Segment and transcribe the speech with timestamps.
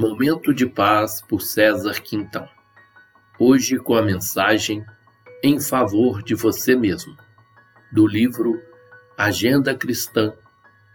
[0.00, 2.48] Momento de Paz por César Quintão.
[3.36, 4.86] Hoje com a mensagem
[5.42, 7.16] Em favor de você mesmo,
[7.90, 8.62] do livro
[9.16, 10.32] Agenda Cristã,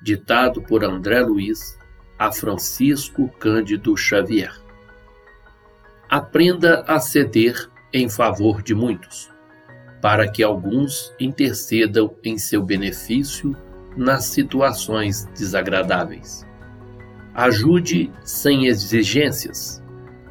[0.00, 1.76] ditado por André Luiz
[2.16, 4.54] a Francisco Cândido Xavier.
[6.08, 9.28] Aprenda a ceder em favor de muitos,
[10.00, 13.56] para que alguns intercedam em seu benefício
[13.96, 16.46] nas situações desagradáveis
[17.34, 19.82] Ajude sem exigências,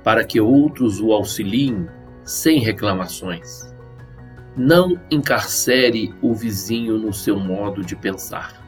[0.04, 1.88] para que outros o auxiliem
[2.24, 3.74] sem reclamações.
[4.56, 8.62] Não encarcere o vizinho no seu modo de pensar.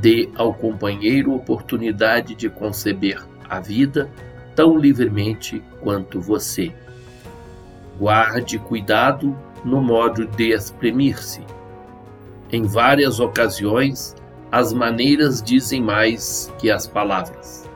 [0.00, 4.10] Dê ao companheiro oportunidade de conceber a vida
[4.54, 6.72] tão livremente quanto você.
[7.98, 11.44] Guarde cuidado no modo de exprimir-se.
[12.50, 14.16] Em várias ocasiões,
[14.52, 17.68] as maneiras dizem mais que as palavras.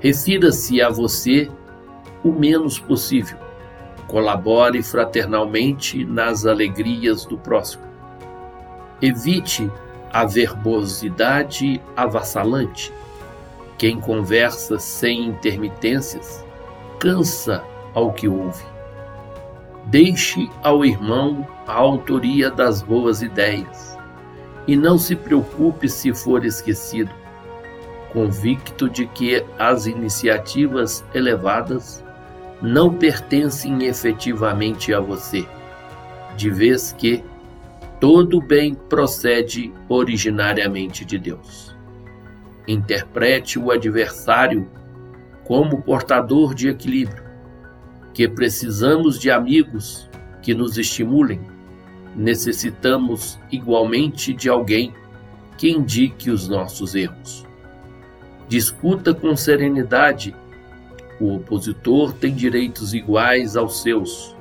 [0.00, 1.50] Refira-se a você
[2.22, 3.38] o menos possível.
[4.06, 7.84] Colabore fraternalmente nas alegrias do próximo.
[9.00, 9.70] Evite
[10.12, 12.92] a verbosidade avassalante.
[13.76, 16.44] Quem conversa sem intermitências
[16.98, 17.62] cansa
[17.92, 18.64] ao que ouve.
[19.86, 23.93] Deixe ao irmão a autoria das boas ideias
[24.66, 27.10] e não se preocupe se for esquecido,
[28.12, 32.04] convicto de que as iniciativas elevadas
[32.62, 35.46] não pertencem efetivamente a você,
[36.36, 37.22] de vez que
[38.00, 41.76] todo bem procede originariamente de Deus.
[42.66, 44.68] Interprete o adversário
[45.44, 47.24] como portador de equilíbrio,
[48.14, 50.08] que precisamos de amigos
[50.40, 51.53] que nos estimulem
[52.14, 54.92] necessitamos igualmente de alguém
[55.56, 57.44] que indique os nossos erros.
[58.48, 60.34] Discuta com serenidade.
[61.20, 64.36] O opositor tem direitos iguais aos seus.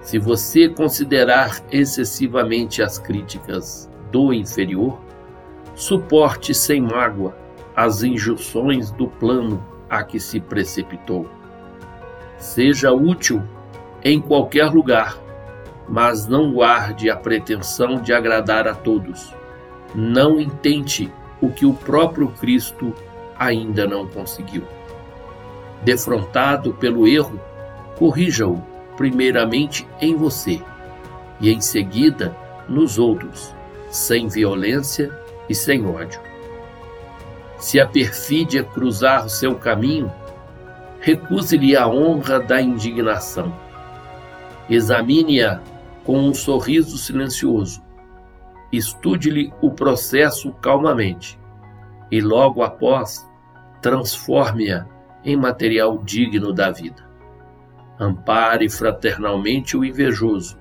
[0.00, 5.00] Se você considerar excessivamente as críticas do inferior,
[5.74, 7.36] suporte sem mágoa
[7.76, 11.28] as injunções do plano a que se precipitou.
[12.38, 13.42] Seja útil
[14.02, 15.18] em qualquer lugar
[15.90, 19.34] mas não guarde a pretensão de agradar a todos.
[19.92, 22.94] Não intente o que o próprio Cristo
[23.36, 24.62] ainda não conseguiu.
[25.82, 27.40] Defrontado pelo erro,
[27.98, 28.62] corrija-o
[28.96, 30.62] primeiramente em você
[31.40, 32.36] e em seguida
[32.68, 33.52] nos outros,
[33.90, 35.10] sem violência
[35.48, 36.20] e sem ódio.
[37.58, 40.12] Se a perfídia cruzar o seu caminho,
[41.00, 43.52] recuse-lhe a honra da indignação.
[44.68, 45.60] Examine-a
[46.04, 47.82] com um sorriso silencioso.
[48.72, 51.38] Estude-lhe o processo calmamente
[52.10, 53.28] e, logo após,
[53.82, 54.86] transforme-a
[55.24, 57.08] em material digno da vida.
[57.98, 60.58] Ampare fraternalmente o invejoso.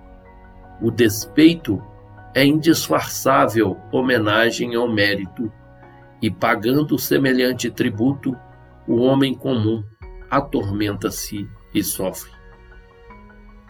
[0.82, 1.82] O despeito
[2.34, 5.52] é indisfarçável homenagem ao mérito,
[6.22, 8.36] e pagando semelhante tributo,
[8.88, 9.84] o homem comum
[10.30, 12.39] atormenta-se e sofre.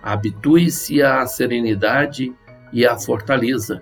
[0.01, 2.33] Habitue-se à serenidade
[2.71, 3.81] e à fortaleza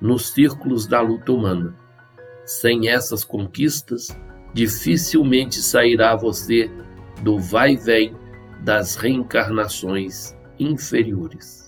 [0.00, 1.74] nos círculos da luta humana.
[2.44, 4.08] Sem essas conquistas,
[4.52, 6.70] dificilmente sairá você
[7.22, 8.14] do vai-vem
[8.62, 11.65] das reencarnações inferiores.